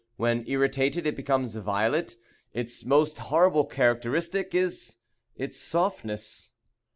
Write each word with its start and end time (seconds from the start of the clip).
When 0.17 0.45
irritated, 0.47 1.05
it 1.05 1.15
becomes 1.15 1.53
violet. 1.53 2.15
Its 2.55 2.83
most 2.83 3.19
horrible 3.19 3.65
characteristic 3.65 4.55
is 4.55 4.95
its 5.35 5.59
softness. 5.59 6.53